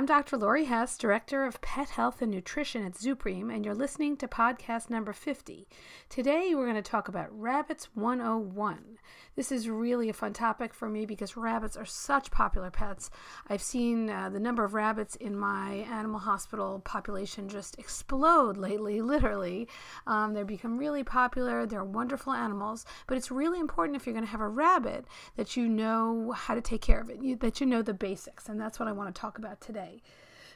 [0.00, 0.38] I'm Dr.
[0.38, 4.88] Laurie Hess, Director of Pet Health and Nutrition at ZuPreem, and you're listening to podcast
[4.88, 5.68] number 50.
[6.08, 8.96] Today, we're going to talk about Rabbits 101.
[9.36, 13.10] This is really a fun topic for me because rabbits are such popular pets.
[13.48, 19.00] I've seen uh, the number of rabbits in my animal hospital population just explode lately,
[19.12, 19.68] literally.
[20.06, 21.64] Um, they've become really popular.
[21.64, 25.56] They're wonderful animals, but it's really important if you're going to have a rabbit that
[25.56, 28.60] you know how to take care of it, you, that you know the basics, and
[28.60, 30.02] that's what I want to talk about today.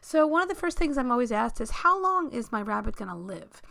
[0.07, 2.95] So, one of the first things I'm always asked is, How long is my rabbit
[2.95, 3.63] going to live?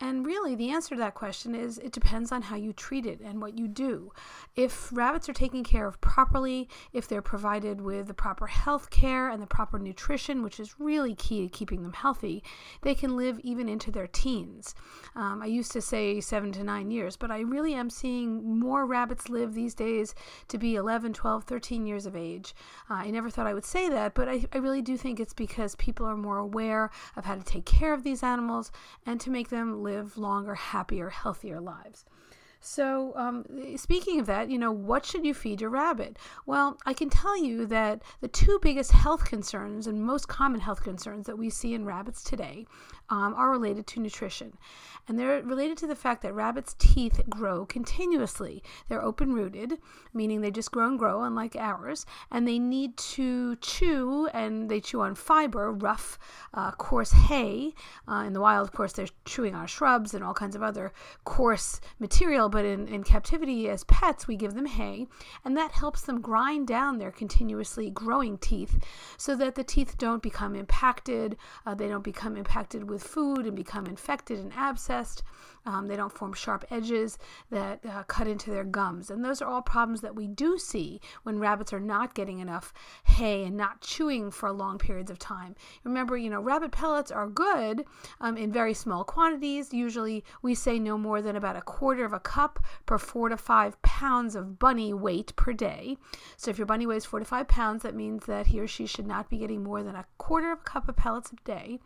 [0.00, 3.20] And really, the answer to that question is it depends on how you treat it
[3.20, 4.10] and what you do.
[4.56, 9.28] If rabbits are taken care of properly, if they're provided with the proper health care
[9.28, 12.42] and the proper nutrition, which is really key to keeping them healthy,
[12.80, 14.74] they can live even into their teens.
[15.14, 18.86] Um, I used to say seven to nine years, but I really am seeing more
[18.86, 20.16] rabbits live these days
[20.48, 22.54] to be 11, 12, 13 years of age.
[22.90, 25.34] Uh, I never thought I would say that, but I, I really do think it's
[25.34, 28.70] because people are more aware of how to take care of these animals
[29.04, 32.04] and to make them live longer, happier, healthier lives.
[32.64, 33.44] So, um,
[33.76, 36.16] speaking of that, you know, what should you feed your rabbit?
[36.46, 40.84] Well, I can tell you that the two biggest health concerns and most common health
[40.84, 42.66] concerns that we see in rabbits today
[43.12, 44.56] um, are related to nutrition.
[45.06, 48.62] And they're related to the fact that rabbits' teeth grow continuously.
[48.88, 49.78] They're open rooted,
[50.14, 54.80] meaning they just grow and grow, unlike ours, and they need to chew, and they
[54.80, 56.18] chew on fiber, rough,
[56.54, 57.74] uh, coarse hay.
[58.08, 60.92] Uh, in the wild, of course, they're chewing on shrubs and all kinds of other
[61.24, 65.06] coarse material, but in, in captivity as pets, we give them hay,
[65.44, 68.78] and that helps them grind down their continuously growing teeth
[69.18, 71.36] so that the teeth don't become impacted,
[71.66, 75.22] uh, they don't become impacted with food and become infected and abscessed.
[75.64, 77.18] Um, they don't form sharp edges
[77.50, 79.10] that uh, cut into their gums.
[79.10, 82.72] And those are all problems that we do see when rabbits are not getting enough
[83.04, 85.54] hay and not chewing for long periods of time.
[85.84, 87.84] Remember, you know, rabbit pellets are good
[88.20, 89.72] um, in very small quantities.
[89.72, 93.36] Usually we say no more than about a quarter of a cup per four to
[93.36, 95.96] five pounds of bunny weight per day.
[96.36, 98.86] So if your bunny weighs four to five pounds, that means that he or she
[98.86, 101.78] should not be getting more than a quarter of a cup of pellets a day.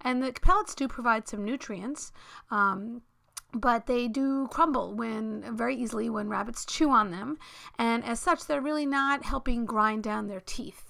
[0.00, 2.12] And the pellets do provide some nutrients.
[2.50, 3.02] Um,
[3.52, 7.38] but they do crumble when very easily when rabbits chew on them.
[7.78, 10.87] And as such they're really not helping grind down their teeth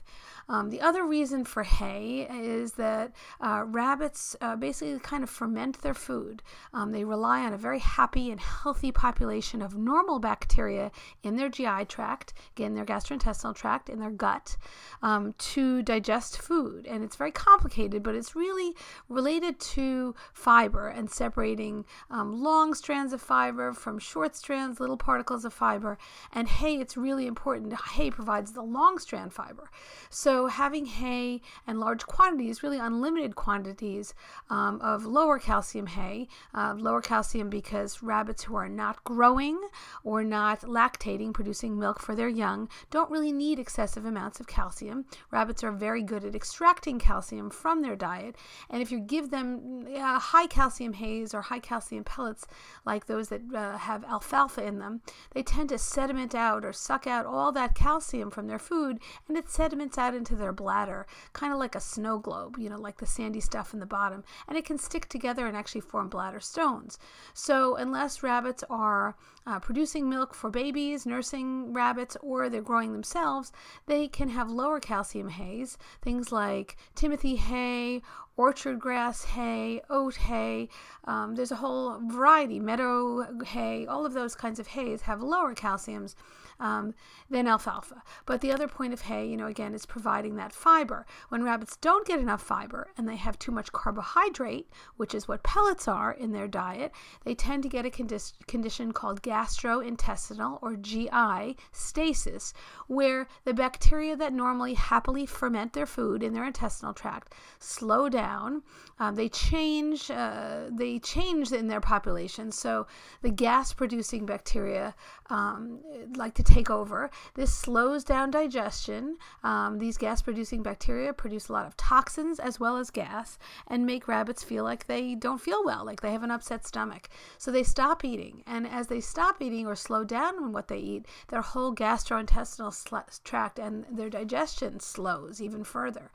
[0.49, 5.83] um, the other reason for hay is that uh, rabbits uh, basically kind of ferment
[5.83, 6.43] their food.
[6.73, 10.91] Um, they rely on a very happy and healthy population of normal bacteria
[11.23, 14.57] in their GI tract, again, their gastrointestinal tract, in their gut,
[15.03, 16.87] um, to digest food.
[16.87, 18.75] And it's very complicated, but it's really
[19.09, 25.45] related to fiber and separating um, long strands of fiber from short strands, little particles
[25.45, 25.99] of fiber.
[26.33, 27.75] And hay, it's really important.
[27.93, 29.71] Hay provides the long strand fiber.
[30.09, 34.15] So so having hay and large quantities, really unlimited quantities
[34.51, 39.59] um, of lower calcium hay, uh, lower calcium because rabbits who are not growing
[40.05, 45.07] or not lactating, producing milk for their young, don't really need excessive amounts of calcium.
[45.33, 48.37] Rabbits are very good at extracting calcium from their diet,
[48.71, 52.47] and if you give them uh, high calcium hays or high calcium pellets
[52.87, 55.01] like those that uh, have alfalfa in them,
[55.33, 59.37] they tend to sediment out or suck out all that calcium from their food, and
[59.37, 62.79] it sediments out into into their bladder, kind of like a snow globe, you know,
[62.79, 66.09] like the sandy stuff in the bottom, and it can stick together and actually form
[66.09, 66.99] bladder stones.
[67.35, 69.17] So, unless rabbits are
[69.49, 73.51] uh, producing milk for babies, nursing rabbits, or they're growing themselves,
[73.87, 78.03] they can have lower calcium hays, things like Timothy hay
[78.39, 80.69] orchard grass hay, oat hay.
[81.05, 85.55] Um, there's a whole variety, meadow hay, all of those kinds of hays have lower
[85.55, 86.15] calciums
[86.61, 86.95] um,
[87.29, 88.03] than alfalfa.
[88.27, 91.05] But the other point of hay, you know, again, is providing that fiber.
[91.29, 95.43] When rabbits don't get enough fiber and they have too much carbohydrate, which is what
[95.43, 96.93] pellets are in their diet,
[97.25, 102.53] they tend to get a condi- condition called gastrointestinal or GI stasis,
[102.87, 108.63] where the bacteria that normally happily ferment their food in their intestinal tract slow down.
[108.99, 110.11] Um, they change.
[110.11, 112.87] Uh, they change in their population, so
[113.23, 114.95] the gas-producing bacteria
[115.31, 115.81] um,
[116.17, 117.11] like to take over.
[117.35, 119.17] This slows down digestion.
[119.45, 123.87] Um, these gas producing bacteria produce a lot of toxins as well as gas and
[123.87, 127.09] make rabbits feel like they don't feel well, like they have an upset stomach.
[127.37, 128.43] So they stop eating.
[128.47, 133.23] And as they stop eating or slow down on what they eat, their whole gastrointestinal
[133.25, 136.11] tract and their digestion slows even further.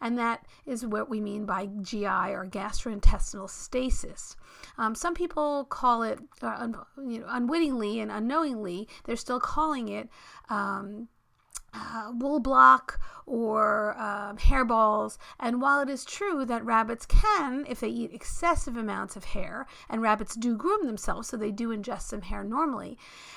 [0.00, 4.36] And that is what we mean by GI or gastrointestinal stasis.
[4.76, 9.88] Um, some people call it, uh, un- you know, unwittingly and unknowingly, they're still calling
[9.88, 10.08] it
[10.48, 11.08] um,
[11.74, 15.18] uh, wool block or um, hairballs.
[15.38, 19.66] And while it is true that rabbits can, if they eat excessive amounts of hair,
[19.88, 22.96] and rabbits do groom themselves, so they do ingest some hair normally,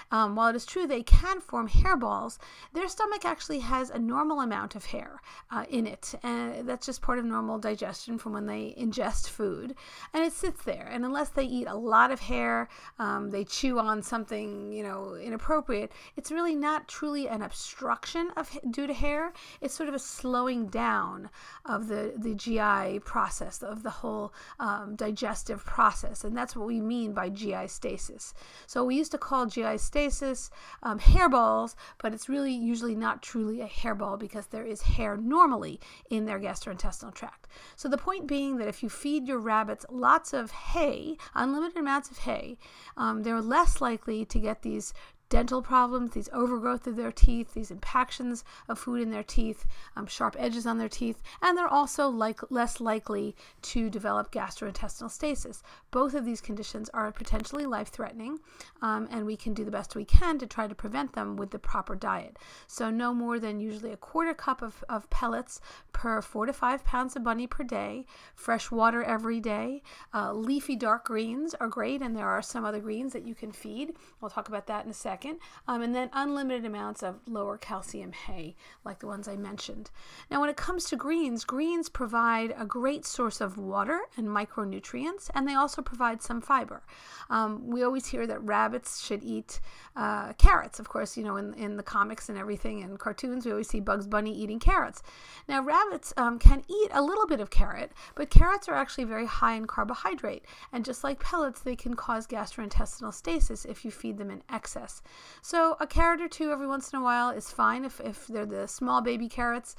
[0.09, 2.37] um, while it is true they can form hairballs,
[2.73, 6.15] their stomach actually has a normal amount of hair uh, in it.
[6.23, 9.75] And that's just part of normal digestion from when they ingest food.
[10.13, 10.87] And it sits there.
[10.89, 15.15] And unless they eat a lot of hair, um, they chew on something, you know,
[15.15, 19.33] inappropriate, it's really not truly an obstruction of due to hair.
[19.59, 21.29] It's sort of a slowing down
[21.65, 26.79] of the the GI process of the whole um, digestive process, and that's what we
[26.79, 28.33] mean by GI stasis.
[28.67, 30.51] So we used to call GI stasis
[30.83, 35.79] um, hairballs, but it's really usually not truly a hairball because there is hair normally
[36.09, 37.47] in their gastrointestinal tract.
[37.75, 42.11] So the point being that if you feed your rabbits lots of hay, unlimited amounts
[42.11, 42.57] of hay,
[42.97, 44.93] um, they're less likely to get these
[45.31, 50.05] dental problems, these overgrowth of their teeth, these impactions of food in their teeth, um,
[50.05, 55.63] sharp edges on their teeth, and they're also like, less likely to develop gastrointestinal stasis.
[55.89, 58.39] Both of these conditions are potentially life threatening,
[58.81, 61.51] um, and we can do the best we can to try to prevent them with
[61.51, 62.37] the proper diet.
[62.67, 65.61] So, no more than usually a quarter cup of, of pellets
[65.93, 68.05] per four to five pounds of bunny per day,
[68.35, 69.81] fresh water every day.
[70.13, 73.53] Uh, leafy dark greens are great, and there are some other greens that you can
[73.53, 73.93] feed.
[74.19, 75.39] We'll talk about that in a second second.
[75.67, 79.89] Um, and then unlimited amounts of lower calcium hay, like the ones I mentioned.
[80.29, 85.29] Now, when it comes to greens, greens provide a great source of water and micronutrients,
[85.33, 86.83] and they also provide some fiber.
[87.29, 89.59] Um, we always hear that rabbits should eat
[89.95, 90.79] uh, carrots.
[90.79, 93.79] Of course, you know, in, in the comics and everything and cartoons, we always see
[93.79, 95.03] Bugs Bunny eating carrots.
[95.47, 99.25] Now, rabbits um, can eat a little bit of carrot, but carrots are actually very
[99.25, 100.45] high in carbohydrate.
[100.73, 105.01] And just like pellets, they can cause gastrointestinal stasis if you feed them in excess.
[105.41, 108.45] So a carrot or two every once in a while is fine if, if they're
[108.45, 109.75] the small baby carrots.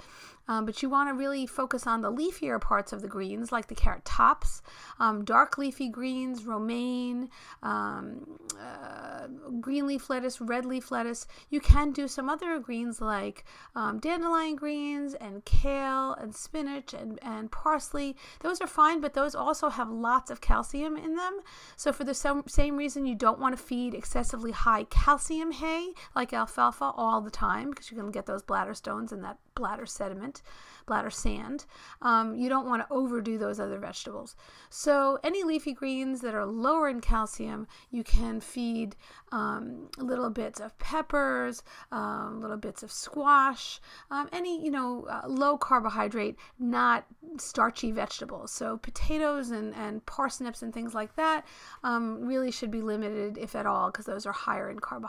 [0.49, 3.69] Um, but you want to really focus on the leafier parts of the greens, like
[3.69, 4.61] the carrot tops,
[4.99, 7.31] um, dark leafy greens, romaine,
[7.63, 8.27] um,
[8.61, 9.29] uh,
[9.61, 11.29] green leaf lettuce, red leaf lettuce.
[11.49, 13.45] You can do some other greens like
[13.77, 18.17] um, dandelion greens and kale and spinach and, and parsley.
[18.41, 21.41] Those are fine, but those also have lots of calcium in them.
[21.77, 25.93] So, for the same, same reason, you don't want to feed excessively high calcium hay
[26.15, 29.87] like alfalfa all the time because you can get those bladder stones and that bladder
[29.87, 30.43] sediment,
[30.87, 31.65] bladder sand.
[32.01, 34.35] Um, you don't want to overdo those other vegetables.
[34.71, 38.97] So, any leafy greens that are lower in calcium, you can feed
[39.31, 43.81] um, little bits of peppers, um, little bits of squash,
[44.11, 47.07] um, any, you know, uh, low carbohydrate, not
[47.39, 48.51] starchy vegetables.
[48.53, 51.47] So, potatoes and, and parsnips and things like that
[51.85, 55.02] um, really should be limited, if at all, because those are higher in carbohydrate.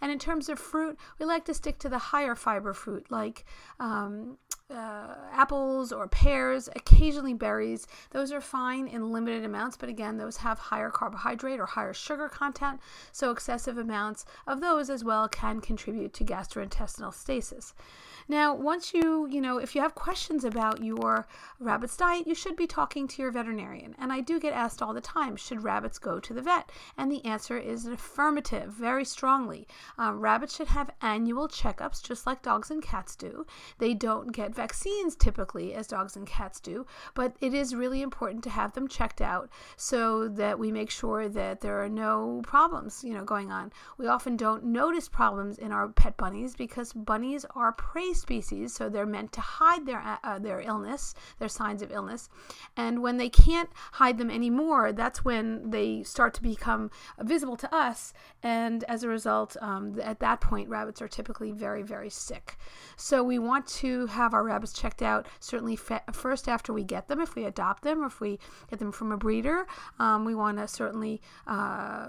[0.00, 3.44] And in terms of fruit, we like to stick to the higher fiber fruit like
[3.80, 4.38] um,
[4.70, 7.86] uh, apples or pears, occasionally berries.
[8.10, 12.28] Those are fine in limited amounts, but again, those have higher carbohydrate or higher sugar
[12.28, 12.80] content,
[13.12, 17.74] so excessive amounts of those as well can contribute to gastrointestinal stasis.
[18.30, 21.26] Now, once you, you know, if you have questions about your
[21.58, 23.94] rabbit's diet, you should be talking to your veterinarian.
[23.98, 26.70] And I do get asked all the time, should rabbits go to the vet?
[26.98, 29.66] And the answer is an affirmative, very strongly.
[29.96, 33.46] Um, rabbits should have annual checkups, just like dogs and cats do.
[33.78, 38.44] They don't get vaccines typically as dogs and cats do, but it is really important
[38.44, 43.02] to have them checked out so that we make sure that there are no problems,
[43.02, 43.72] you know, going on.
[43.96, 48.88] We often don't notice problems in our pet bunnies because bunnies are prey species, so
[48.88, 52.28] they're meant to hide their uh, their illness, their signs of illness,
[52.76, 57.74] and when they can't hide them anymore, that's when they start to become visible to
[57.74, 62.56] us, and as a result, um, at that point, rabbits are typically very very sick.
[62.96, 67.08] So we want to have our rabbits checked out certainly fa- first after we get
[67.08, 68.38] them, if we adopt them, or if we
[68.70, 69.66] get them from a breeder.
[69.98, 72.08] Um, we want to certainly uh,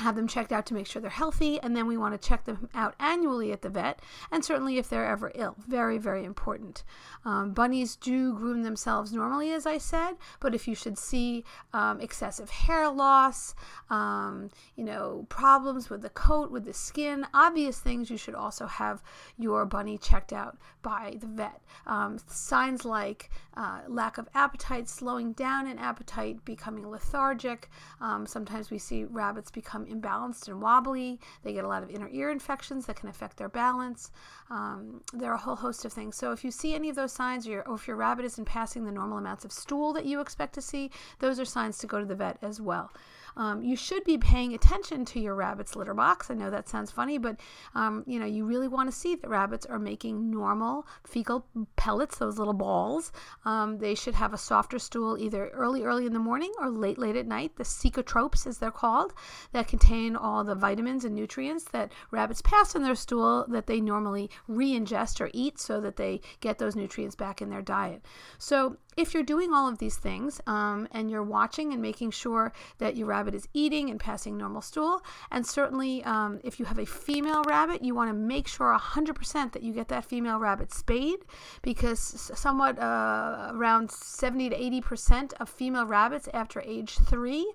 [0.00, 2.44] have them checked out to make sure they're healthy, and then we want to check
[2.44, 5.56] them out annually at the vet, and certainly if they're ever ill.
[5.66, 6.82] Very, very important.
[7.24, 12.00] Um, bunnies do groom themselves normally, as I said, but if you should see um,
[12.00, 13.54] excessive hair loss,
[13.90, 18.66] um, you know, problems with the coat, with the skin, obvious things, you should also
[18.66, 19.02] have
[19.38, 21.60] your bunny checked out by the vet.
[21.86, 27.68] Um, signs like uh, lack of appetite, slowing down in appetite, becoming lethargic.
[28.00, 31.20] Um, sometimes we see rabbits become imbalanced and wobbly.
[31.42, 34.10] They get a lot of inner ear infections that can affect their balance.
[34.50, 36.16] Um, there are a whole host of things.
[36.16, 38.84] So if you see any of those signs, or, or if your rabbit isn't passing
[38.84, 41.98] the normal amounts of stool that you expect to see, those are signs to go
[41.98, 42.92] to the vet as well.
[43.36, 46.30] Um, you should be paying attention to your rabbit's litter box.
[46.30, 47.36] I know that sounds funny, but
[47.74, 51.46] um, you know you really want to see that rabbits are making normal fecal
[51.76, 53.12] pellets, those little balls.
[53.44, 56.98] Um, they should have a softer stool either early, early in the morning or late,
[56.98, 57.56] late at night.
[57.56, 59.12] The cecotropes, as they're called,
[59.52, 63.80] that contain all the vitamins and nutrients that rabbits pass in their stool that they
[63.80, 68.04] normally re-ingest or eat, so that they get those nutrients back in their diet.
[68.38, 72.52] So if you're doing all of these things um, and you're watching and making sure
[72.78, 76.78] that your rabbit is eating and passing normal stool, and certainly um, if you have
[76.78, 80.72] a female rabbit, you want to make sure 100% that you get that female rabbit
[80.72, 81.20] spayed
[81.62, 82.00] because
[82.34, 87.52] somewhat uh, around 70 to 80% of female rabbits after age three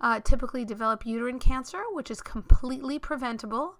[0.00, 3.76] uh, typically develop uterine cancer, which is completely preventable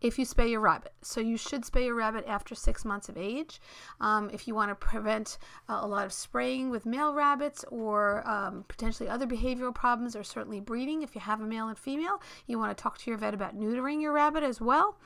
[0.00, 0.92] if you spay your rabbit.
[1.02, 3.60] So you should spay your rabbit after six months of age.
[4.00, 5.38] Um, if you want to prevent
[5.68, 10.24] uh, a lot of spraying with male rabbits or um, potentially other behavioral problems or
[10.24, 13.18] certainly breeding, if you have a male and female, you want to talk to your
[13.18, 14.96] vet about neutering your rabbit as well.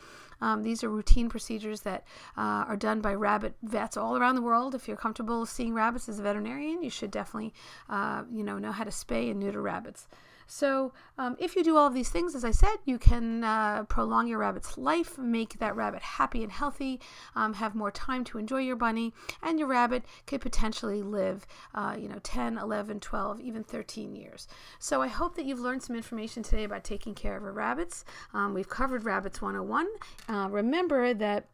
[0.41, 2.05] Um, these are routine procedures that
[2.37, 4.75] uh, are done by rabbit vets all around the world.
[4.75, 7.55] If you're comfortable seeing rabbits as a veterinarian, you should definitely,
[7.89, 10.09] uh, you know, know how to spay and neuter rabbits.
[10.47, 13.85] So, um, if you do all of these things, as I said, you can uh,
[13.85, 17.00] prolong your rabbit's life, make that rabbit happy and healthy,
[17.35, 19.12] um, have more time to enjoy your bunny,
[19.43, 24.47] and your rabbit could potentially live, uh, you know, 10, 11, 12, even 13 years.
[24.79, 28.05] So, I hope that you've learned some information today about taking care of our rabbits.
[28.33, 29.88] Um, we've covered Rabbits 101.
[30.29, 31.49] Uh, remember that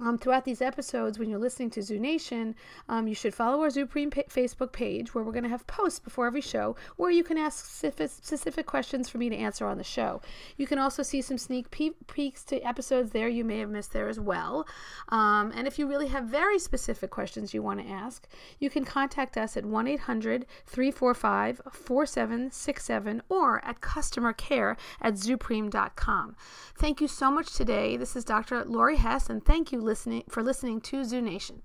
[0.00, 2.54] um, throughout these episodes, when you're listening to Zoo Nation,
[2.88, 5.98] um, you should follow our ZuPreem pa- Facebook page where we're going to have posts
[5.98, 9.78] before every show where you can ask specific, specific questions for me to answer on
[9.78, 10.20] the show.
[10.56, 13.92] You can also see some sneak pe- peeks to episodes there you may have missed
[13.92, 14.66] there as well.
[15.08, 18.84] Um, and if you really have very specific questions you want to ask, you can
[18.84, 26.36] contact us at 1 800 345 4767 or at customer care at zupreem.com.
[26.78, 27.96] Thank you so much today.
[27.96, 28.64] This is Dr.
[28.64, 31.62] Laurie Hess, and thank you listening for listening to Zoo Nation.